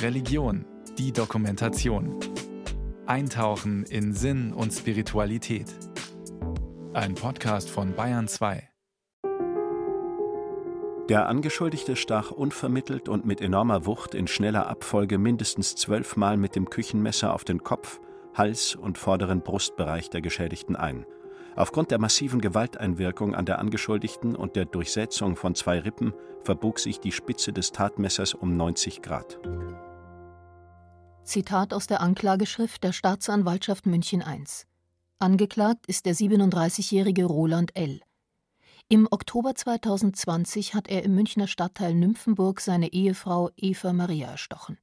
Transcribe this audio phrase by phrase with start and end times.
[0.00, 0.64] Religion,
[0.98, 2.18] die Dokumentation.
[3.06, 5.66] Eintauchen in Sinn und Spiritualität.
[6.92, 8.68] Ein Podcast von Bayern 2.
[11.08, 16.70] Der Angeschuldigte stach unvermittelt und mit enormer Wucht in schneller Abfolge mindestens zwölfmal mit dem
[16.70, 18.00] Küchenmesser auf den Kopf,
[18.34, 21.04] Hals und vorderen Brustbereich der Geschädigten ein.
[21.54, 26.98] Aufgrund der massiven Gewalteinwirkung an der Angeschuldigten und der Durchsetzung von zwei Rippen verbog sich
[26.98, 29.38] die Spitze des Tatmessers um 90 Grad.
[31.24, 34.44] Zitat aus der Anklageschrift der Staatsanwaltschaft München I.
[35.18, 38.00] Angeklagt ist der 37-jährige Roland L.
[38.88, 44.78] Im Oktober 2020 hat er im Münchner Stadtteil Nymphenburg seine Ehefrau Eva Maria erstochen.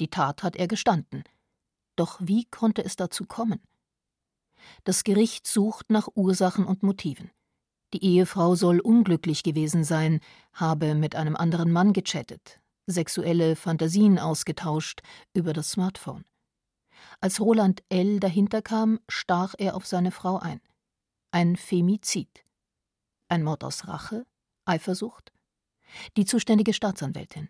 [0.00, 1.24] Die Tat hat er gestanden.
[1.94, 3.60] Doch wie konnte es dazu kommen?
[4.84, 7.30] Das Gericht sucht nach Ursachen und Motiven.
[7.92, 10.20] Die Ehefrau soll unglücklich gewesen sein,
[10.52, 15.02] habe mit einem anderen Mann gechattet, sexuelle Fantasien ausgetauscht
[15.34, 16.24] über das Smartphone.
[17.20, 18.20] Als Roland L.
[18.20, 20.60] dahinter kam, stach er auf seine Frau ein.
[21.32, 22.44] Ein Femizid.
[23.28, 24.26] Ein Mord aus Rache?
[24.64, 25.32] Eifersucht?
[26.16, 27.48] Die zuständige Staatsanwältin.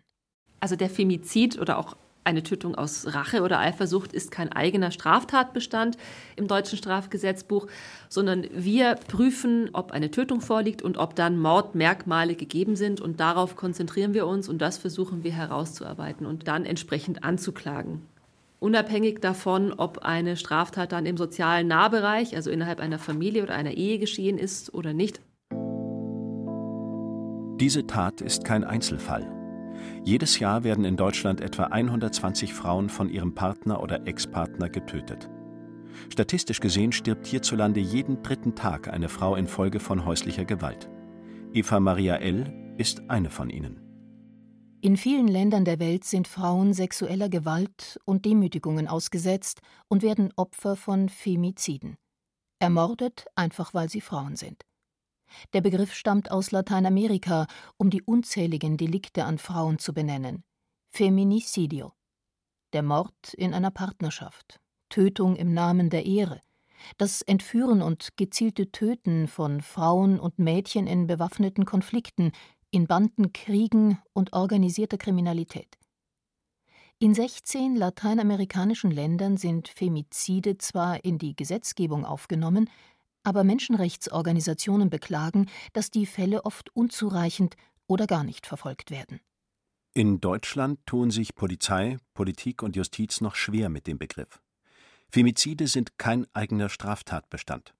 [0.59, 5.97] Also der Femizid oder auch eine Tötung aus Rache oder Eifersucht ist kein eigener Straftatbestand
[6.35, 7.67] im deutschen Strafgesetzbuch,
[8.09, 13.01] sondern wir prüfen, ob eine Tötung vorliegt und ob dann Mordmerkmale gegeben sind.
[13.01, 18.01] Und darauf konzentrieren wir uns und das versuchen wir herauszuarbeiten und dann entsprechend anzuklagen.
[18.59, 23.71] Unabhängig davon, ob eine Straftat dann im sozialen Nahbereich, also innerhalb einer Familie oder einer
[23.71, 25.19] Ehe geschehen ist oder nicht.
[27.59, 29.40] Diese Tat ist kein Einzelfall.
[30.03, 35.29] Jedes Jahr werden in Deutschland etwa 120 Frauen von ihrem Partner oder Ex-Partner getötet.
[36.09, 40.89] Statistisch gesehen stirbt hierzulande jeden dritten Tag eine Frau infolge von häuslicher Gewalt.
[41.53, 42.73] Eva Maria L.
[42.77, 43.79] ist eine von ihnen.
[44.81, 50.75] In vielen Ländern der Welt sind Frauen sexueller Gewalt und Demütigungen ausgesetzt und werden Opfer
[50.75, 51.97] von Femiziden.
[52.57, 54.63] Ermordet, einfach weil sie Frauen sind.
[55.53, 57.47] Der Begriff stammt aus Lateinamerika,
[57.77, 60.43] um die unzähligen Delikte an Frauen zu benennen.
[60.89, 61.93] Feminicidio.
[62.73, 64.59] Der Mord in einer Partnerschaft,
[64.89, 66.41] Tötung im Namen der Ehre,
[66.97, 72.31] das Entführen und gezielte Töten von Frauen und Mädchen in bewaffneten Konflikten,
[72.71, 75.77] in Bandenkriegen und organisierter Kriminalität.
[76.99, 82.69] In 16 lateinamerikanischen Ländern sind Femizide zwar in die Gesetzgebung aufgenommen,
[83.23, 87.55] aber Menschenrechtsorganisationen beklagen, dass die Fälle oft unzureichend
[87.87, 89.19] oder gar nicht verfolgt werden.
[89.93, 94.41] In Deutschland tun sich Polizei, Politik und Justiz noch schwer mit dem Begriff.
[95.09, 97.73] Femizide sind kein eigener Straftatbestand.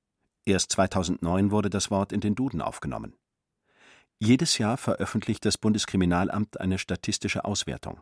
[0.45, 3.15] Erst 2009 wurde das Wort in den Duden aufgenommen.
[4.19, 8.01] Jedes Jahr veröffentlicht das Bundeskriminalamt eine statistische Auswertung.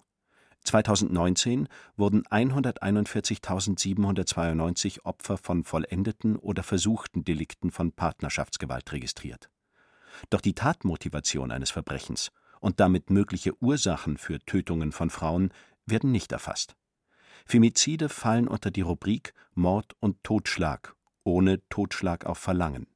[0.63, 9.49] 2019 wurden 141.792 Opfer von vollendeten oder versuchten Delikten von Partnerschaftsgewalt registriert.
[10.29, 15.51] Doch die Tatmotivation eines Verbrechens und damit mögliche Ursachen für Tötungen von Frauen
[15.85, 16.75] werden nicht erfasst.
[17.45, 22.87] Femizide fallen unter die Rubrik Mord und Totschlag ohne Totschlag auf Verlangen.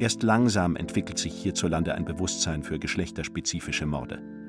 [0.00, 4.41] Erst langsam entwickelt sich hierzulande ein Bewusstsein für geschlechterspezifische Morde.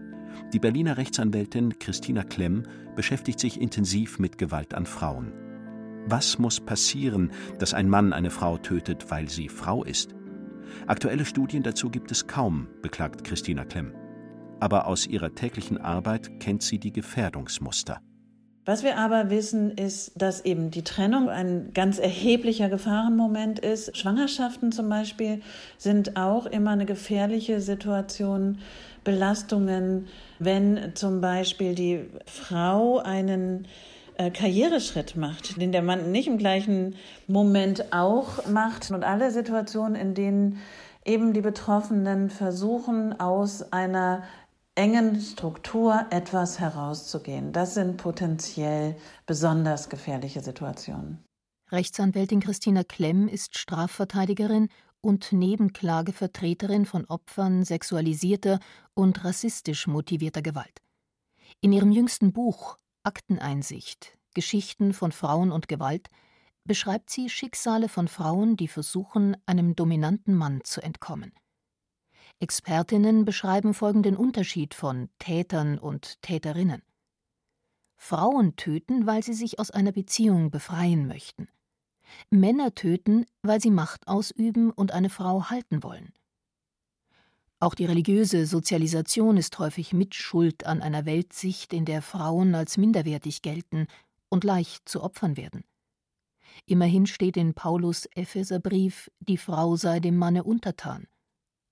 [0.53, 2.63] Die Berliner Rechtsanwältin Christina Klemm
[2.95, 5.33] beschäftigt sich intensiv mit Gewalt an Frauen.
[6.05, 10.13] Was muss passieren, dass ein Mann eine Frau tötet, weil sie Frau ist?
[10.87, 13.93] Aktuelle Studien dazu gibt es kaum, beklagt Christina Klemm.
[14.59, 18.01] Aber aus ihrer täglichen Arbeit kennt sie die Gefährdungsmuster.
[18.65, 23.97] Was wir aber wissen, ist, dass eben die Trennung ein ganz erheblicher Gefahrenmoment ist.
[23.97, 25.41] Schwangerschaften zum Beispiel
[25.77, 28.59] sind auch immer eine gefährliche Situation.
[29.03, 30.07] Belastungen,
[30.39, 33.67] wenn zum Beispiel die Frau einen
[34.17, 36.95] äh, Karriereschritt macht, den der Mann nicht im gleichen
[37.27, 38.91] Moment auch macht.
[38.91, 40.59] Und alle Situationen, in denen
[41.03, 44.23] eben die Betroffenen versuchen, aus einer
[44.75, 47.53] engen Struktur etwas herauszugehen.
[47.53, 51.23] Das sind potenziell besonders gefährliche Situationen.
[51.71, 54.69] Rechtsanwältin Christina Klemm ist Strafverteidigerin
[55.01, 58.59] und Nebenklagevertreterin von Opfern sexualisierter
[58.93, 60.81] und rassistisch motivierter Gewalt.
[61.61, 66.09] In ihrem jüngsten Buch Akteneinsicht Geschichten von Frauen und Gewalt
[66.63, 71.33] beschreibt sie Schicksale von Frauen, die versuchen, einem dominanten Mann zu entkommen.
[72.39, 76.81] Expertinnen beschreiben folgenden Unterschied von Tätern und Täterinnen.
[77.95, 81.47] Frauen töten, weil sie sich aus einer Beziehung befreien möchten.
[82.29, 86.13] Männer töten, weil sie Macht ausüben und eine Frau halten wollen.
[87.59, 93.41] Auch die religiöse Sozialisation ist häufig Mitschuld an einer Weltsicht, in der Frauen als minderwertig
[93.41, 93.87] gelten
[94.27, 95.63] und leicht zu Opfern werden.
[96.65, 101.07] Immerhin steht in Paulus Epheserbrief, die Frau sei dem Manne untertan.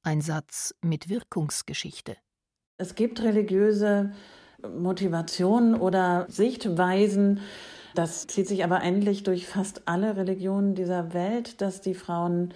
[0.04, 2.18] Ein Satz mit Wirkungsgeschichte.
[2.78, 4.14] Es gibt religiöse
[4.68, 7.40] Motivationen oder Sichtweisen,
[7.94, 12.54] das zieht sich aber eigentlich durch fast alle Religionen dieser Welt, dass die Frauen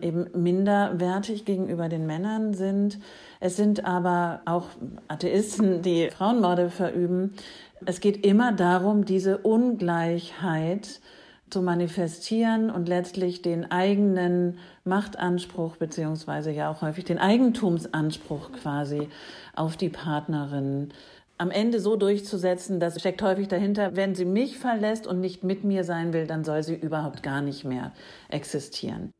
[0.00, 2.98] eben minderwertig gegenüber den Männern sind.
[3.40, 4.66] Es sind aber auch
[5.08, 7.34] Atheisten, die Frauenmorde verüben.
[7.86, 11.00] Es geht immer darum, diese Ungleichheit
[11.52, 19.08] zu manifestieren und letztlich den eigenen Machtanspruch beziehungsweise ja auch häufig den Eigentumsanspruch quasi
[19.54, 20.92] auf die Partnerin
[21.42, 25.64] am Ende so durchzusetzen, das steckt häufig dahinter, wenn sie mich verlässt und nicht mit
[25.64, 27.92] mir sein will, dann soll sie überhaupt gar nicht mehr
[28.28, 29.10] existieren.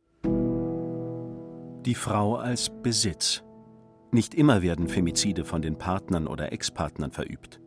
[1.84, 3.42] Die Frau als Besitz.
[4.12, 7.60] Nicht immer werden Femizide von den Partnern oder Ex-Partnern verübt.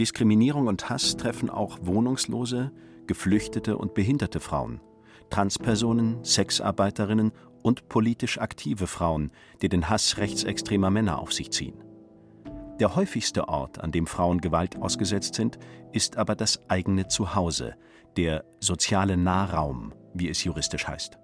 [0.00, 2.72] Diskriminierung und Hass treffen auch wohnungslose,
[3.06, 4.80] geflüchtete und behinderte Frauen,
[5.30, 7.32] Transpersonen, Sexarbeiterinnen
[7.62, 9.32] und politisch aktive Frauen,
[9.62, 11.82] die den Hass rechtsextremer Männer auf sich ziehen.
[12.78, 15.58] Der häufigste Ort, an dem Frauen Gewalt ausgesetzt sind,
[15.92, 17.74] ist aber das eigene Zuhause,
[18.16, 21.18] der soziale Nahraum, wie es juristisch heißt.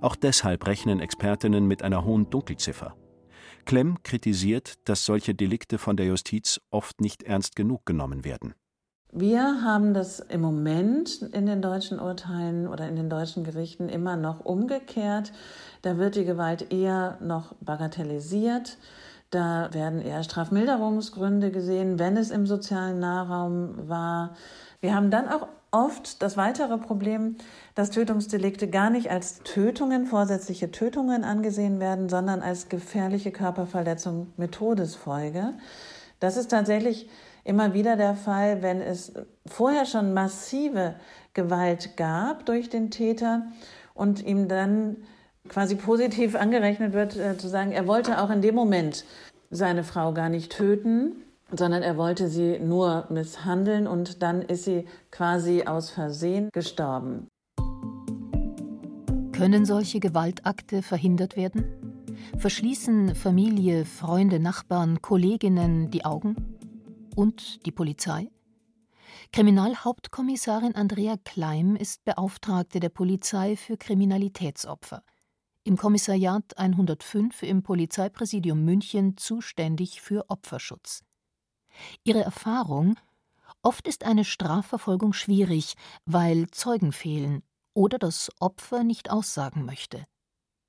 [0.00, 2.96] Auch deshalb rechnen Expertinnen mit einer hohen Dunkelziffer.
[3.66, 8.54] Klemm kritisiert, dass solche Delikte von der Justiz oft nicht ernst genug genommen werden.
[9.12, 14.16] Wir haben das im Moment in den deutschen Urteilen oder in den deutschen Gerichten immer
[14.16, 15.32] noch umgekehrt.
[15.82, 18.78] Da wird die Gewalt eher noch bagatellisiert.
[19.30, 24.36] Da werden eher Strafmilderungsgründe gesehen, wenn es im sozialen Nahraum war.
[24.80, 27.36] Wir haben dann auch oft das weitere Problem,
[27.74, 34.52] dass Tötungsdelikte gar nicht als Tötungen, vorsätzliche Tötungen angesehen werden, sondern als gefährliche Körperverletzung mit
[34.52, 35.54] Todesfolge.
[36.20, 37.08] Das ist tatsächlich
[37.44, 39.12] immer wieder der Fall, wenn es
[39.46, 40.94] vorher schon massive
[41.34, 43.46] Gewalt gab durch den Täter
[43.94, 44.96] und ihm dann
[45.48, 49.04] quasi positiv angerechnet wird, äh, zu sagen, er wollte auch in dem Moment
[49.50, 51.16] seine Frau gar nicht töten,
[51.52, 57.26] sondern er wollte sie nur misshandeln und dann ist sie quasi aus Versehen gestorben.
[59.32, 61.64] Können solche Gewaltakte verhindert werden?
[62.36, 66.59] Verschließen Familie, Freunde, Nachbarn, Kolleginnen die Augen?
[67.16, 68.30] Und die Polizei?
[69.32, 75.02] Kriminalhauptkommissarin Andrea Kleim ist Beauftragte der Polizei für Kriminalitätsopfer.
[75.64, 81.04] Im Kommissariat 105 im Polizeipräsidium München zuständig für Opferschutz.
[82.04, 82.96] Ihre Erfahrung
[83.62, 85.74] Oft ist eine Strafverfolgung schwierig,
[86.06, 87.42] weil Zeugen fehlen
[87.74, 90.06] oder das Opfer nicht aussagen möchte.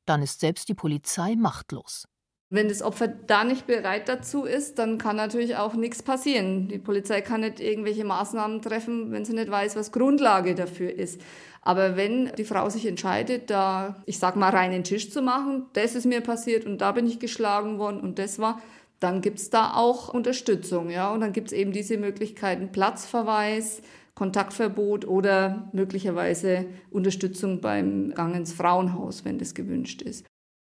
[0.06, 2.08] Dann ist selbst die Polizei machtlos.
[2.54, 6.68] Wenn das Opfer da nicht bereit dazu ist, dann kann natürlich auch nichts passieren.
[6.68, 11.22] Die Polizei kann nicht irgendwelche Maßnahmen treffen, wenn sie nicht weiß, was Grundlage dafür ist.
[11.62, 15.96] Aber wenn die Frau sich entscheidet, da, ich sag mal, reinen Tisch zu machen, das
[15.96, 18.62] ist mir passiert und da bin ich geschlagen worden und das war,
[19.00, 21.10] dann gibt's da auch Unterstützung, ja.
[21.14, 23.82] Und dann gibt's eben diese Möglichkeiten Platzverweis,
[24.14, 30.26] Kontaktverbot oder möglicherweise Unterstützung beim Gang ins Frauenhaus, wenn das gewünscht ist.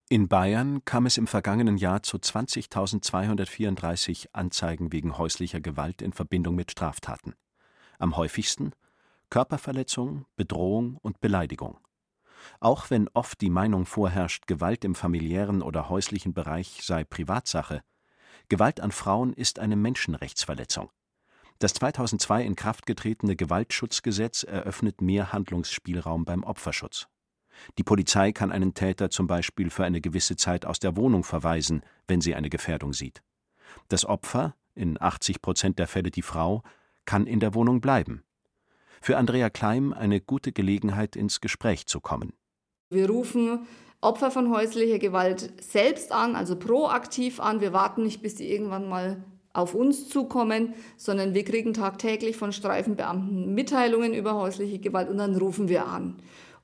[0.09, 6.55] In Bayern kam es im vergangenen Jahr zu 20.234 Anzeigen wegen häuslicher Gewalt in Verbindung
[6.55, 7.35] mit Straftaten.
[7.99, 8.71] Am häufigsten
[9.29, 11.77] Körperverletzung, Bedrohung und Beleidigung.
[12.61, 17.81] Auch wenn oft die Meinung vorherrscht, Gewalt im familiären oder häuslichen Bereich sei Privatsache,
[18.47, 20.89] Gewalt an Frauen ist eine Menschenrechtsverletzung.
[21.59, 27.09] Das 2002 in Kraft getretene Gewaltschutzgesetz eröffnet mehr Handlungsspielraum beim Opferschutz.
[27.77, 31.81] Die Polizei kann einen Täter zum Beispiel für eine gewisse Zeit aus der Wohnung verweisen,
[32.07, 33.21] wenn sie eine Gefährdung sieht.
[33.89, 36.63] Das Opfer, in 80 Prozent der Fälle die Frau,
[37.05, 38.23] kann in der Wohnung bleiben.
[39.01, 42.33] Für Andrea Kleim eine gute Gelegenheit, ins Gespräch zu kommen.
[42.89, 43.67] Wir rufen
[44.01, 47.61] Opfer von häuslicher Gewalt selbst an, also proaktiv an.
[47.61, 49.23] Wir warten nicht, bis die irgendwann mal
[49.53, 55.35] auf uns zukommen, sondern wir kriegen tagtäglich von Streifenbeamten Mitteilungen über häusliche Gewalt und dann
[55.35, 56.17] rufen wir an.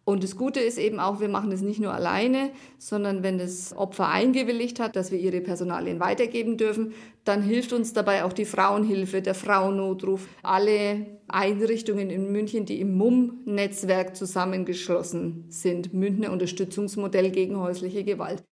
[0.05, 3.75] Und das Gute ist eben auch, wir machen das nicht nur alleine, sondern wenn das
[3.75, 6.93] Opfer eingewilligt hat, dass wir ihre Personalien weitergeben dürfen,
[7.23, 12.97] dann hilft uns dabei auch die Frauenhilfe, der Frauennotruf, alle Einrichtungen in München, die im
[12.97, 18.43] MUM-Netzwerk zusammengeschlossen sind, Münchner Unterstützungsmodell gegen häusliche Gewalt.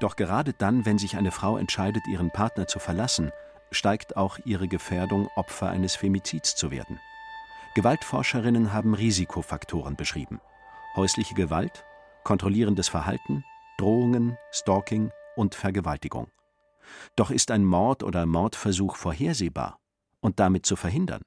[0.00, 3.32] Doch gerade dann, wenn sich eine Frau entscheidet, ihren Partner zu verlassen,
[3.72, 7.00] steigt auch ihre Gefährdung, Opfer eines Femizids zu werden.
[7.78, 10.40] Gewaltforscherinnen haben Risikofaktoren beschrieben.
[10.96, 11.84] Häusliche Gewalt,
[12.24, 13.44] kontrollierendes Verhalten,
[13.78, 16.26] Drohungen, Stalking und Vergewaltigung.
[17.14, 19.78] Doch ist ein Mord oder Mordversuch vorhersehbar
[20.18, 21.22] und damit zu verhindern?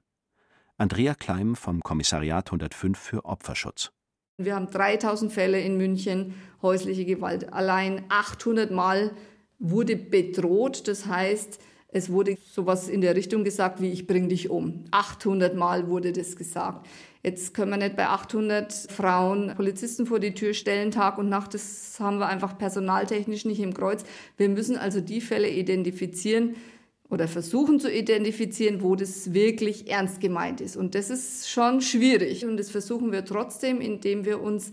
[0.77, 3.93] Andrea Kleim vom Kommissariat 105 für Opferschutz.
[4.35, 7.53] Wir haben 3000 Fälle in München häusliche Gewalt.
[7.53, 9.15] Allein 800 Mal
[9.57, 10.89] wurde bedroht.
[10.89, 14.85] Das heißt, es wurde sowas in der Richtung gesagt wie ich bring dich um.
[14.91, 16.87] 800 Mal wurde das gesagt.
[17.23, 21.53] Jetzt können wir nicht bei 800 Frauen Polizisten vor die Tür stellen, Tag und Nacht.
[21.53, 24.03] Das haben wir einfach personaltechnisch nicht im Kreuz.
[24.37, 26.55] Wir müssen also die Fälle identifizieren
[27.09, 30.77] oder versuchen zu identifizieren, wo das wirklich ernst gemeint ist.
[30.77, 32.45] Und das ist schon schwierig.
[32.45, 34.71] Und das versuchen wir trotzdem, indem wir uns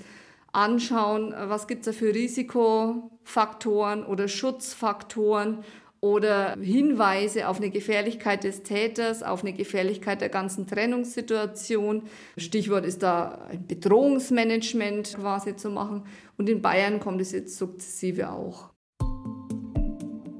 [0.53, 5.59] anschauen, was gibt es da für Risikofaktoren oder Schutzfaktoren
[6.01, 12.05] oder Hinweise auf eine Gefährlichkeit des Täters, auf eine Gefährlichkeit der ganzen Trennungssituation.
[12.37, 16.05] Stichwort ist da ein Bedrohungsmanagement quasi zu machen.
[16.37, 18.71] Und in Bayern kommt es jetzt sukzessive auch.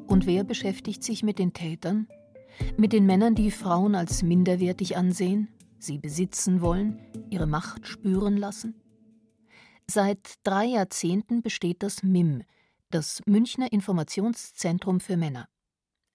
[0.07, 2.09] Und wer beschäftigt sich mit den Tätern?
[2.77, 5.49] Mit den Männern, die Frauen als minderwertig ansehen,
[5.79, 6.99] sie besitzen wollen,
[7.31, 8.75] ihre Macht spüren lassen?
[9.91, 12.43] Seit drei Jahrzehnten besteht das MIM,
[12.91, 15.49] das Münchner Informationszentrum für Männer.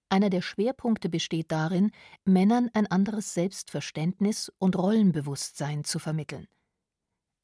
[0.08, 1.90] Einer der Schwerpunkte besteht darin,
[2.24, 6.46] Männern ein anderes Selbstverständnis und Rollenbewusstsein zu vermitteln.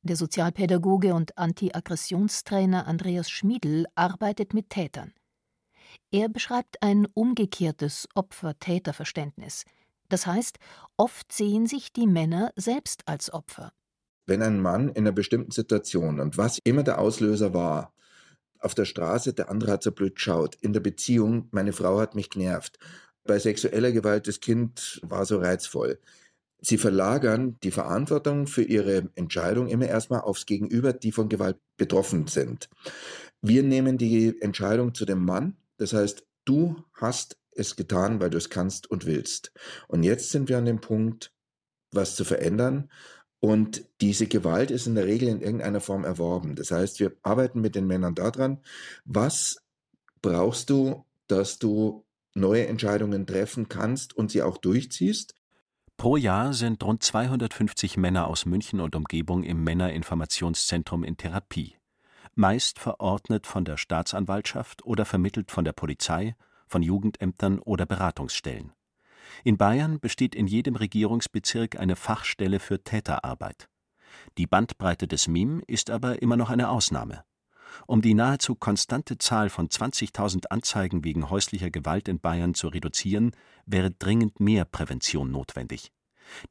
[0.02, 5.12] Der Sozialpädagoge und Anti-Aggressionstrainer Andreas Schmiedl arbeitet mit Tätern.
[6.10, 9.64] Er beschreibt ein umgekehrtes Opfer-Täter-Verständnis.
[10.08, 10.58] Das heißt,
[10.96, 13.72] oft sehen sich die Männer selbst als Opfer.
[14.26, 17.92] Wenn ein Mann in einer bestimmten Situation und was immer der Auslöser war,
[18.60, 20.56] auf der Straße, der andere hat so blöd geschaut.
[20.60, 22.78] In der Beziehung, meine Frau hat mich genervt.
[23.24, 25.98] Bei sexueller Gewalt, das Kind war so reizvoll.
[26.62, 32.26] Sie verlagern die Verantwortung für ihre Entscheidung immer erstmal aufs Gegenüber, die von Gewalt betroffen
[32.26, 32.68] sind.
[33.40, 35.56] Wir nehmen die Entscheidung zu dem Mann.
[35.78, 39.52] Das heißt, du hast es getan, weil du es kannst und willst.
[39.88, 41.32] Und jetzt sind wir an dem Punkt,
[41.92, 42.90] was zu verändern.
[43.40, 46.56] Und diese Gewalt ist in der Regel in irgendeiner Form erworben.
[46.56, 48.58] Das heißt, wir arbeiten mit den Männern daran,
[49.04, 49.62] was
[50.20, 52.04] brauchst du, dass du
[52.34, 55.34] neue Entscheidungen treffen kannst und sie auch durchziehst.
[55.96, 61.76] Pro Jahr sind rund 250 Männer aus München und Umgebung im Männerinformationszentrum in Therapie.
[62.34, 68.72] Meist verordnet von der Staatsanwaltschaft oder vermittelt von der Polizei, von Jugendämtern oder Beratungsstellen.
[69.44, 73.68] In Bayern besteht in jedem Regierungsbezirk eine Fachstelle für Täterarbeit.
[74.38, 77.24] Die Bandbreite des MIM ist aber immer noch eine Ausnahme.
[77.86, 83.32] Um die nahezu konstante Zahl von 20.000 Anzeigen wegen häuslicher Gewalt in Bayern zu reduzieren,
[83.66, 85.92] wäre dringend mehr Prävention notwendig.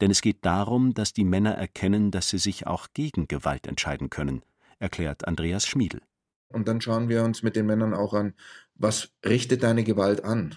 [0.00, 4.10] Denn es geht darum, dass die Männer erkennen, dass sie sich auch gegen Gewalt entscheiden
[4.10, 4.42] können,
[4.78, 6.00] erklärt Andreas Schmiedl.
[6.48, 8.34] Und dann schauen wir uns mit den Männern auch an,
[8.74, 10.56] was richtet deine Gewalt an?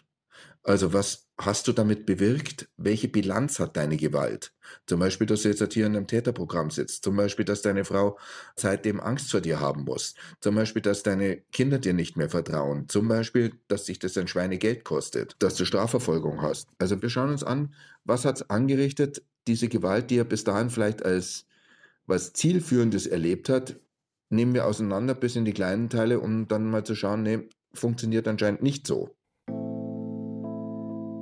[0.63, 2.69] Also was hast du damit bewirkt?
[2.77, 4.53] Welche Bilanz hat deine Gewalt?
[4.85, 7.03] Zum Beispiel, dass du jetzt hier in einem Täterprogramm sitzt.
[7.03, 8.17] Zum Beispiel, dass deine Frau
[8.55, 10.15] seitdem Angst vor dir haben muss.
[10.41, 12.87] Zum Beispiel, dass deine Kinder dir nicht mehr vertrauen.
[12.87, 15.35] Zum Beispiel, dass sich das ein Schweinegeld kostet.
[15.39, 16.69] Dass du Strafverfolgung hast.
[16.77, 17.73] Also wir schauen uns an,
[18.05, 21.45] was hat es angerichtet, diese Gewalt, die er bis dahin vielleicht als
[22.05, 23.79] was Zielführendes erlebt hat,
[24.29, 28.27] nehmen wir auseinander bis in die kleinen Teile, um dann mal zu schauen, nee, funktioniert
[28.27, 29.15] anscheinend nicht so.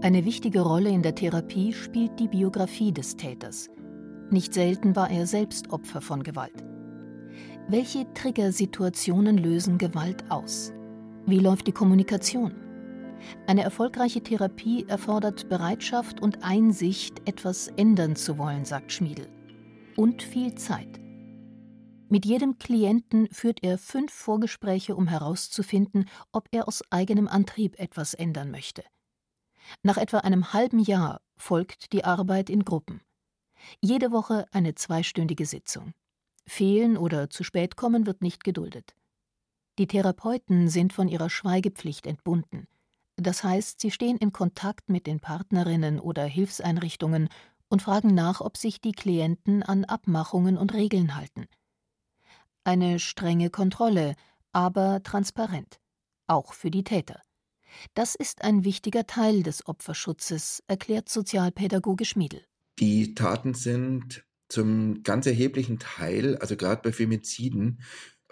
[0.03, 3.70] Eine wichtige Rolle in der Therapie spielt die Biografie des Täters.
[4.31, 6.63] Nicht selten war er selbst Opfer von Gewalt.
[7.67, 10.74] Welche Triggersituationen lösen Gewalt aus?
[11.27, 12.55] Wie läuft die Kommunikation?
[13.46, 19.27] Eine erfolgreiche Therapie erfordert Bereitschaft und Einsicht, etwas ändern zu wollen, sagt Schmiedel.
[19.98, 21.00] Und viel Zeit.
[22.10, 28.15] Mit jedem Klienten führt er fünf Vorgespräche, um herauszufinden, ob er aus eigenem Antrieb etwas
[28.15, 28.81] ändern möchte.
[29.84, 33.01] Nach etwa einem halben Jahr folgt die Arbeit in Gruppen.
[33.82, 35.94] Jede Woche eine zweistündige Sitzung.
[36.48, 38.96] Fehlen oder zu spät kommen wird nicht geduldet.
[39.77, 42.68] Die Therapeuten sind von ihrer Schweigepflicht entbunden.
[43.15, 47.30] Das heißt, sie stehen in Kontakt mit den Partnerinnen oder Hilfseinrichtungen
[47.70, 51.48] und fragen nach, ob sich die Klienten an Abmachungen und Regeln halten.
[52.63, 54.15] Eine strenge Kontrolle,
[54.51, 55.80] aber transparent,
[56.27, 57.22] auch für die Täter.
[57.94, 62.44] Das ist ein wichtiger Teil des Opferschutzes, erklärt Sozialpädagoge Schmiedel.
[62.80, 67.82] Die Taten sind zum ganz erheblichen Teil, also gerade bei Femiziden,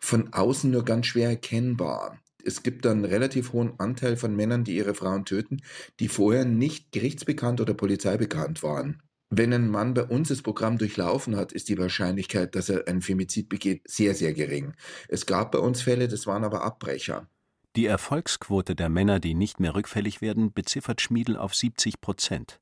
[0.01, 2.19] von außen nur ganz schwer erkennbar.
[2.43, 5.61] Es gibt einen relativ hohen Anteil von Männern, die ihre Frauen töten,
[5.99, 9.01] die vorher nicht gerichtsbekannt oder polizeibekannt waren.
[9.29, 13.01] Wenn ein Mann bei uns das Programm durchlaufen hat, ist die Wahrscheinlichkeit, dass er einen
[13.01, 14.73] Femizid begeht, sehr, sehr gering.
[15.07, 17.29] Es gab bei uns Fälle, das waren aber Abbrecher.
[17.75, 22.59] Die Erfolgsquote der Männer, die nicht mehr rückfällig werden, beziffert Schmiedel auf 70 Prozent.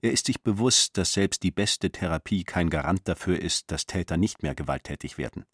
[0.00, 4.16] Er ist sich bewusst, dass selbst die beste Therapie kein Garant dafür ist, dass Täter
[4.16, 5.44] nicht mehr gewalttätig werden.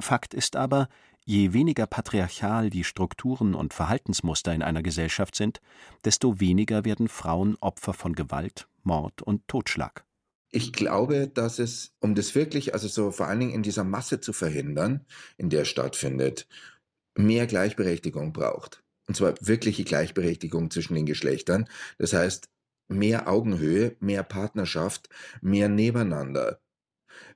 [0.00, 0.88] Fakt ist aber,
[1.24, 5.60] je weniger patriarchal die Strukturen und Verhaltensmuster in einer Gesellschaft sind,
[6.04, 10.04] desto weniger werden Frauen Opfer von Gewalt, Mord und Totschlag.
[10.50, 14.20] Ich glaube, dass es, um das wirklich, also so vor allen Dingen in dieser Masse
[14.20, 15.06] zu verhindern,
[15.38, 16.46] in der stattfindet,
[17.16, 18.82] mehr Gleichberechtigung braucht.
[19.08, 21.68] Und zwar wirkliche Gleichberechtigung zwischen den Geschlechtern.
[21.98, 22.48] Das heißt,
[22.88, 25.08] mehr Augenhöhe, mehr Partnerschaft,
[25.40, 26.60] mehr Nebeneinander.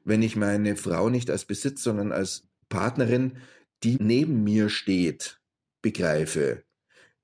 [0.05, 3.39] Wenn ich meine Frau nicht als Besitz, sondern als Partnerin,
[3.83, 5.41] die neben mir steht,
[5.83, 6.63] begreife,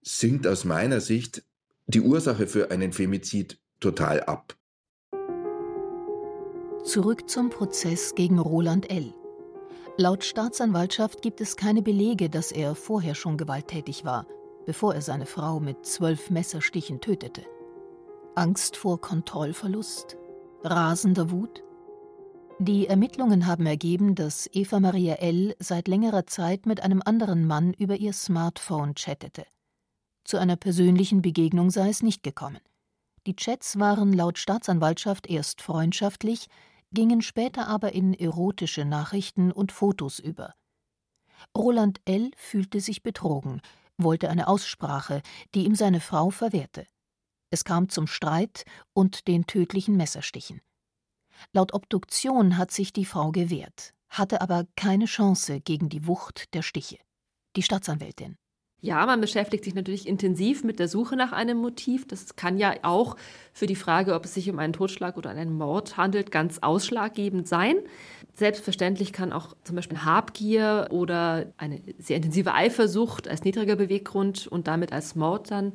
[0.03, 1.45] sinkt aus meiner Sicht
[1.87, 4.57] die Ursache für einen Femizid total ab.
[6.85, 9.15] Zurück zum Prozess gegen Roland L.
[9.99, 14.27] Laut Staatsanwaltschaft gibt es keine Belege, dass er vorher schon gewalttätig war,
[14.65, 17.43] bevor er seine Frau mit zwölf Messerstichen tötete.
[18.35, 20.17] Angst vor Kontrollverlust?
[20.65, 21.63] Rasender Wut?
[22.59, 25.55] Die Ermittlungen haben ergeben, dass Eva Maria L.
[25.59, 29.45] seit längerer Zeit mit einem anderen Mann über ihr Smartphone chattete.
[30.25, 32.61] Zu einer persönlichen Begegnung sei es nicht gekommen.
[33.27, 36.47] Die Chats waren laut Staatsanwaltschaft erst freundschaftlich,
[36.93, 40.55] gingen später aber in erotische Nachrichten und Fotos über.
[41.57, 42.31] Roland L.
[42.37, 43.61] fühlte sich betrogen,
[43.97, 45.23] wollte eine Aussprache,
[45.55, 46.87] die ihm seine Frau verwehrte.
[47.51, 50.61] Es kam zum Streit und den tödlichen Messerstichen.
[51.53, 56.63] Laut Obduktion hat sich die Frau gewehrt, hatte aber keine Chance gegen die Wucht der
[56.63, 56.99] Stiche.
[57.57, 58.37] Die Staatsanwältin.
[58.85, 62.05] Ja, man beschäftigt sich natürlich intensiv mit der Suche nach einem Motiv.
[62.09, 63.15] Das kann ja auch
[63.53, 67.47] für die Frage, ob es sich um einen Totschlag oder einen Mord handelt, ganz ausschlaggebend
[67.47, 67.77] sein.
[68.35, 74.67] Selbstverständlich kann auch zum Beispiel Habgier oder eine sehr intensive Eifersucht als niedriger Beweggrund und
[74.67, 75.75] damit als Mord dann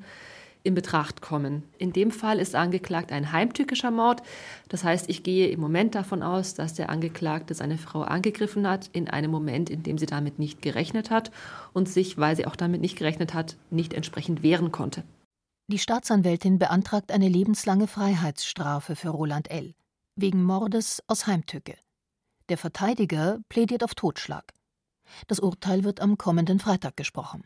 [0.63, 1.63] in Betracht kommen.
[1.77, 4.21] In dem Fall ist angeklagt ein heimtückischer Mord.
[4.69, 8.89] Das heißt, ich gehe im Moment davon aus, dass der Angeklagte seine Frau angegriffen hat,
[8.93, 11.31] in einem Moment, in dem sie damit nicht gerechnet hat
[11.73, 15.03] und sich, weil sie auch damit nicht gerechnet hat, nicht entsprechend wehren konnte.
[15.69, 19.73] Die Staatsanwältin beantragt eine lebenslange Freiheitsstrafe für Roland L.
[20.15, 21.75] wegen Mordes aus Heimtücke.
[22.49, 24.53] Der Verteidiger plädiert auf Totschlag.
[25.27, 27.45] Das Urteil wird am kommenden Freitag gesprochen.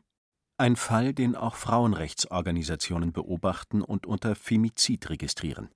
[0.61, 5.69] Ein Fall, den auch Frauenrechtsorganisationen beobachten und unter Femizid registrieren.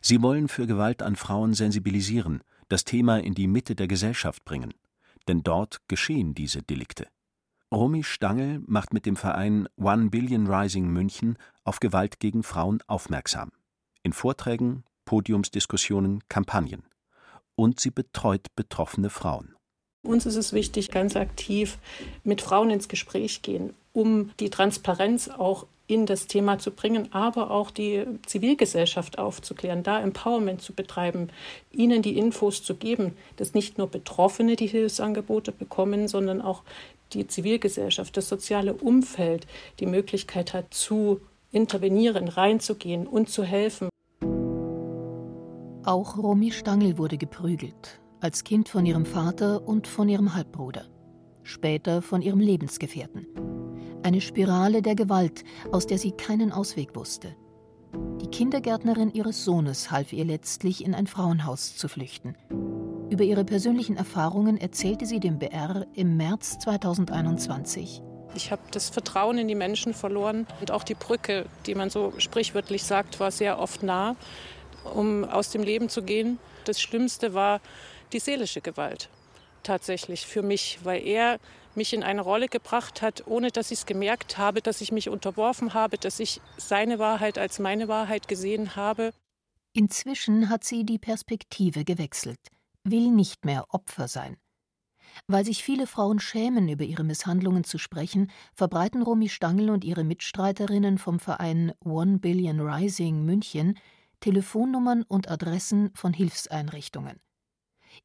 [0.00, 4.74] Sie wollen für Gewalt an Frauen sensibilisieren, das Thema in die Mitte der Gesellschaft bringen.
[5.28, 7.06] Denn dort geschehen diese Delikte.
[7.70, 13.52] Romy Stangl macht mit dem Verein One Billion Rising München auf Gewalt gegen Frauen aufmerksam.
[14.02, 16.82] In Vorträgen, Podiumsdiskussionen, Kampagnen.
[17.54, 19.54] Und sie betreut betroffene Frauen.
[20.02, 21.78] Uns ist es wichtig, ganz aktiv
[22.24, 27.50] mit Frauen ins Gespräch gehen, um die Transparenz auch in das Thema zu bringen, aber
[27.50, 31.30] auch die Zivilgesellschaft aufzuklären, da Empowerment zu betreiben,
[31.72, 36.62] ihnen die Infos zu geben, dass nicht nur Betroffene die Hilfsangebote bekommen, sondern auch
[37.14, 39.48] die Zivilgesellschaft, das soziale Umfeld
[39.80, 43.88] die Möglichkeit hat zu intervenieren, reinzugehen und zu helfen.
[45.84, 50.84] Auch Romy Stangl wurde geprügelt, als Kind von ihrem Vater und von ihrem Halbbruder,
[51.42, 53.57] später von ihrem Lebensgefährten.
[54.02, 57.34] Eine Spirale der Gewalt, aus der sie keinen Ausweg wusste.
[58.20, 62.36] Die Kindergärtnerin ihres Sohnes half ihr letztlich, in ein Frauenhaus zu flüchten.
[63.10, 68.02] Über ihre persönlichen Erfahrungen erzählte sie dem BR im März 2021.
[68.34, 72.12] Ich habe das Vertrauen in die Menschen verloren und auch die Brücke, die man so
[72.18, 74.14] sprichwörtlich sagt, war sehr oft nah,
[74.94, 76.38] um aus dem Leben zu gehen.
[76.64, 77.60] Das Schlimmste war
[78.12, 79.08] die seelische Gewalt
[79.68, 81.38] tatsächlich für mich, weil er
[81.78, 85.08] mich in eine Rolle gebracht hat, ohne dass ich es gemerkt habe, dass ich mich
[85.08, 89.14] unterworfen habe, dass ich seine Wahrheit als meine Wahrheit gesehen habe.
[89.72, 92.40] Inzwischen hat sie die Perspektive gewechselt,
[92.84, 94.36] will nicht mehr Opfer sein.
[95.26, 100.04] Weil sich viele Frauen schämen, über ihre Misshandlungen zu sprechen, verbreiten Romy Stangl und ihre
[100.04, 103.78] Mitstreiterinnen vom Verein One Billion Rising München
[104.20, 107.20] Telefonnummern und Adressen von Hilfseinrichtungen.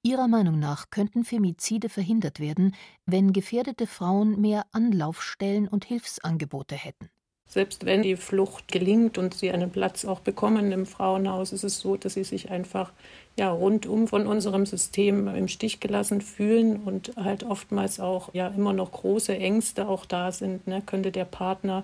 [0.02, 2.76] Ihrer Meinung nach könnten Femizide verhindert werden,
[3.06, 7.10] wenn gefährdete Frauen mehr Anlaufstellen und Hilfsangebote hätten.
[7.54, 11.80] Selbst wenn die Flucht gelingt und sie einen Platz auch bekommen im Frauenhaus, ist es
[11.80, 12.92] so, dass sie sich einfach
[13.38, 18.74] ja, rundum von unserem System im Stich gelassen fühlen und halt oftmals auch ja immer
[18.74, 20.66] noch große Ängste auch da sind.
[20.66, 20.82] Ne?
[20.84, 21.84] Könnte der Partner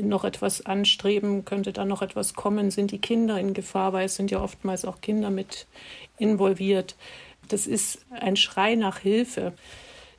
[0.00, 4.16] noch etwas anstreben, könnte da noch etwas kommen, sind die Kinder in Gefahr, weil es
[4.16, 5.66] sind ja oftmals auch Kinder mit
[6.16, 6.96] involviert.
[7.48, 9.52] Das ist ein Schrei nach Hilfe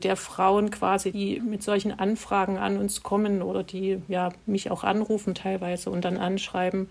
[0.03, 4.83] der Frauen quasi, die mit solchen Anfragen an uns kommen oder die ja mich auch
[4.83, 6.89] anrufen teilweise und dann anschreiben,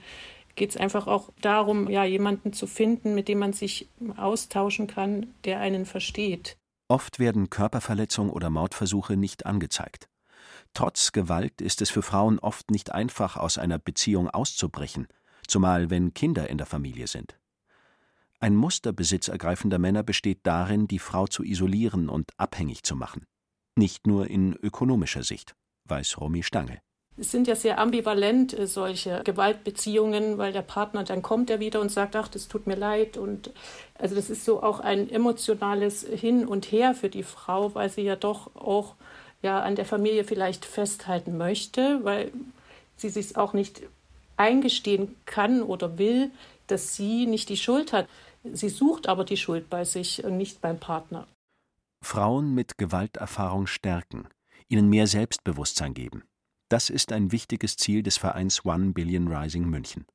[0.55, 5.35] geht es einfach auch darum, ja, jemanden zu finden, mit dem man sich austauschen kann,
[5.45, 6.57] der einen versteht.
[6.89, 10.09] Oft werden Körperverletzungen oder Mordversuche nicht angezeigt.
[10.75, 15.07] Trotz Gewalt ist es für Frauen oft nicht einfach, aus einer Beziehung auszubrechen,
[15.47, 17.39] zumal wenn Kinder in der Familie sind.
[18.43, 23.25] Ein Muster besitzergreifender Männer besteht darin, die Frau zu isolieren und abhängig zu machen.
[23.77, 25.55] Nicht nur in ökonomischer Sicht,
[25.89, 26.81] weiß Romy Stange.
[27.17, 31.81] Es sind ja sehr ambivalent äh, solche Gewaltbeziehungen, weil der Partner, dann kommt er wieder
[31.81, 33.17] und sagt, ach, das tut mir leid.
[33.17, 33.53] Und
[33.95, 38.03] also das ist so auch ein emotionales Hin und Her für die Frau, weil sie
[38.03, 38.97] ja doch auch
[39.43, 42.33] ja an der Familie vielleicht festhalten möchte, weil
[42.97, 43.83] sie sich auch nicht
[44.37, 46.33] eingestehen kann oder will,
[46.67, 48.09] dass sie nicht die Schuld hat.
[48.45, 51.27] Sie sucht aber die Schuld bei sich und nicht beim Partner.
[52.03, 54.29] Frauen mit Gewalterfahrung stärken,
[54.69, 56.25] ihnen mehr Selbstbewusstsein geben.
[56.69, 60.07] Das ist ein wichtiges Ziel des Vereins One Billion Rising München.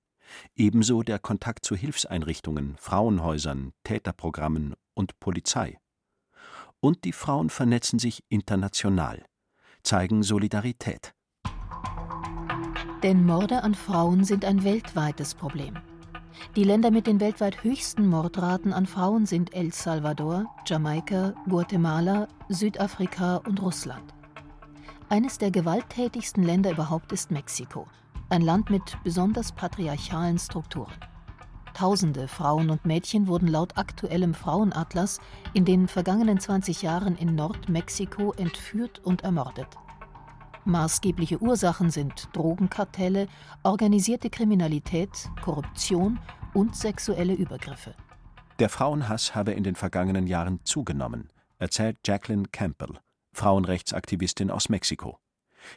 [0.56, 5.78] Ebenso der Kontakt zu Hilfseinrichtungen, Frauenhäusern, Täterprogrammen und Polizei.
[6.82, 9.26] Und die Frauen vernetzen sich international,
[9.84, 11.13] zeigen Solidarität.
[13.04, 15.78] Denn Morde an Frauen sind ein weltweites Problem.
[16.56, 23.38] Die Länder mit den weltweit höchsten Mordraten an Frauen sind El Salvador, Jamaika, Guatemala, Südafrika
[23.38, 24.13] und Russland.
[25.10, 27.88] Eines der gewalttätigsten Länder überhaupt ist Mexiko,
[28.30, 30.93] ein Land mit besonders patriarchalen Strukturen.
[31.73, 35.19] Tausende Frauen und Mädchen wurden laut aktuellem Frauenatlas
[35.54, 39.67] in den vergangenen 20 Jahren in Nordmexiko entführt und ermordet.
[40.67, 43.27] Maßgebliche Ursachen sind Drogenkartelle,
[43.63, 46.19] organisierte Kriminalität, Korruption
[46.53, 47.95] und sexuelle Übergriffe.
[48.60, 52.99] Der Frauenhass habe in den vergangenen Jahren zugenommen, erzählt Jacqueline Campbell,
[53.32, 55.19] Frauenrechtsaktivistin aus Mexiko.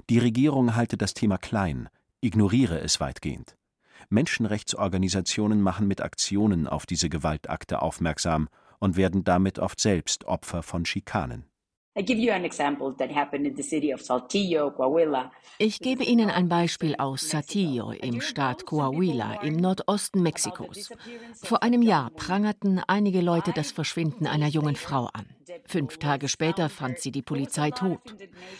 [0.08, 1.88] Die Regierung halte das Thema klein,
[2.20, 3.56] ignoriere es weitgehend.
[4.08, 8.48] Menschenrechtsorganisationen machen mit Aktionen auf diese Gewaltakte aufmerksam
[8.80, 11.49] und werden damit oft selbst Opfer von Schikanen.
[15.58, 20.90] Ich gebe Ihnen ein Beispiel aus Saltillo im Staat Coahuila im Nordosten Mexikos.
[21.42, 25.26] Vor einem Jahr prangerten einige Leute das Verschwinden einer jungen Frau an.
[25.66, 28.16] Fünf Tage später fand sie die Polizei tot.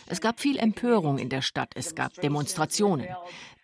[0.07, 3.09] Es gab viel Empörung in der Stadt, es gab Demonstrationen.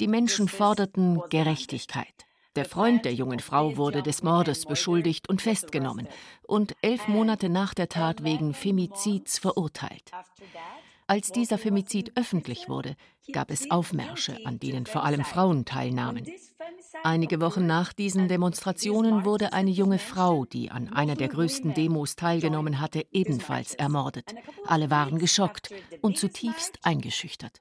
[0.01, 2.26] Die Menschen forderten Gerechtigkeit.
[2.57, 6.09] Der Freund der jungen Frau wurde des Mordes beschuldigt und festgenommen
[6.43, 10.11] und elf Monate nach der Tat wegen Femizids verurteilt.
[11.07, 12.97] Als dieser Femizid öffentlich wurde,
[13.31, 16.27] gab es Aufmärsche, an denen vor allem Frauen teilnahmen.
[17.05, 22.17] Einige Wochen nach diesen Demonstrationen wurde eine junge Frau, die an einer der größten Demos
[22.17, 24.35] teilgenommen hatte, ebenfalls ermordet.
[24.65, 27.61] Alle waren geschockt und zutiefst eingeschüchtert.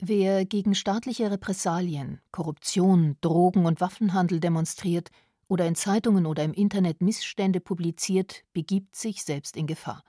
[0.00, 5.10] Wer gegen staatliche Repressalien, Korruption, Drogen und Waffenhandel demonstriert
[5.48, 10.04] oder in Zeitungen oder im Internet Missstände publiziert, begibt sich selbst in Gefahr.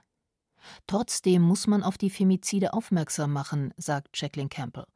[0.86, 4.86] Trotzdem muss man auf die Femizide aufmerksam machen, sagt Jacqueline Campbell.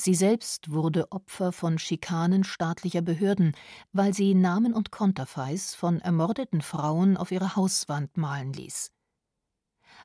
[0.00, 3.54] Sie selbst wurde Opfer von Schikanen staatlicher Behörden,
[3.92, 8.90] weil sie Namen und Konterfeis von ermordeten Frauen auf ihre Hauswand malen ließ.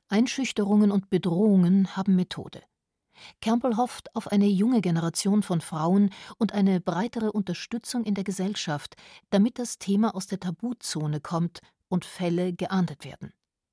[0.08, 2.62] Einschüchterungen und Bedrohungen haben Methode.
[3.40, 8.96] Campbell hofft auf eine junge Generation von Frauen und eine breitere Unterstützung in der Gesellschaft,
[9.30, 13.32] damit das Thema aus der Tabuzone kommt und Fälle geahndet werden.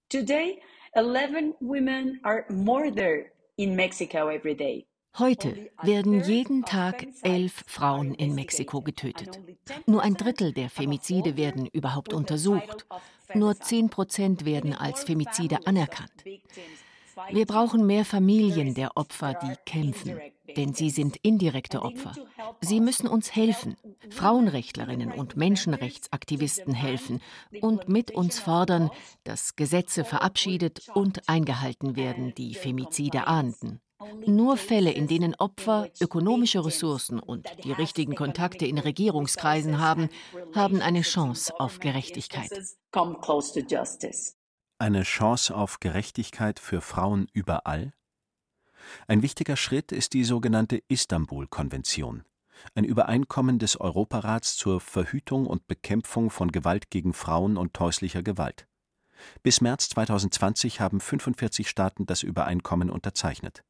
[0.09, 0.61] Today,
[0.93, 4.85] 11 women are murdered in Mexico every day.
[5.17, 9.41] Heute werden jeden Tag elf Frauen in Mexiko getötet.
[9.85, 12.85] Nur ein Drittel der Femizide werden überhaupt untersucht.
[13.33, 16.23] Nur zehn Prozent werden als Femizide anerkannt.
[17.29, 20.19] Wir brauchen mehr Familien der Opfer, die kämpfen,
[20.57, 22.13] denn sie sind indirekte Opfer.
[22.61, 23.75] Sie müssen uns helfen,
[24.09, 27.21] Frauenrechtlerinnen und Menschenrechtsaktivisten helfen
[27.61, 28.89] und mit uns fordern,
[29.23, 33.81] dass Gesetze verabschiedet und eingehalten werden, die Femizide ahnden.
[34.25, 40.09] Nur Fälle, in denen Opfer ökonomische Ressourcen und die richtigen Kontakte in Regierungskreisen haben,
[40.55, 42.49] haben eine Chance auf Gerechtigkeit
[44.81, 47.93] eine Chance auf Gerechtigkeit für Frauen überall?
[49.07, 52.23] Ein wichtiger Schritt ist die sogenannte Istanbul-Konvention,
[52.73, 58.67] ein Übereinkommen des Europarats zur Verhütung und Bekämpfung von Gewalt gegen Frauen und häuslicher Gewalt.
[59.43, 63.63] Bis März 2020 haben 45 Staaten das Übereinkommen unterzeichnet.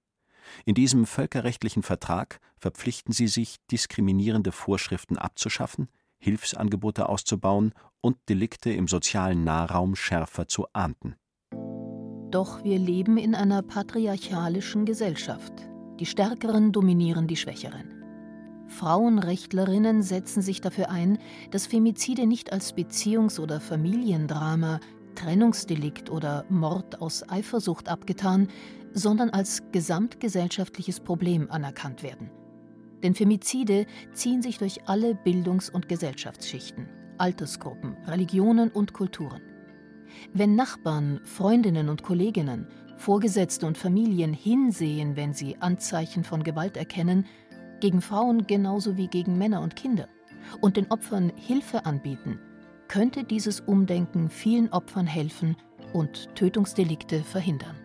[0.63, 5.89] In diesem völkerrechtlichen Vertrag verpflichten sie sich, diskriminierende Vorschriften abzuschaffen,
[6.21, 11.15] Hilfsangebote auszubauen und Delikte im sozialen Nahraum schärfer zu ahnden.
[12.31, 15.51] Doch wir leben in einer patriarchalischen Gesellschaft.
[15.99, 18.01] Die Stärkeren dominieren die Schwächeren.
[18.67, 21.17] Frauenrechtlerinnen setzen sich dafür ein,
[21.51, 24.79] dass Femizide nicht als Beziehungs- oder Familiendrama,
[25.15, 28.47] Trennungsdelikt oder Mord aus Eifersucht abgetan,
[28.93, 32.31] sondern als gesamtgesellschaftliches Problem anerkannt werden.
[33.03, 36.87] Denn Femizide ziehen sich durch alle Bildungs- und Gesellschaftsschichten,
[37.17, 39.41] Altersgruppen, Religionen und Kulturen.
[40.33, 47.25] Wenn Nachbarn, Freundinnen und Kolleginnen, Vorgesetzte und Familien hinsehen, wenn sie Anzeichen von Gewalt erkennen,
[47.79, 50.07] gegen Frauen genauso wie gegen Männer und Kinder,
[50.59, 52.39] und den Opfern Hilfe anbieten,
[52.87, 55.55] könnte dieses Umdenken vielen Opfern helfen
[55.93, 57.80] und Tötungsdelikte verhindern.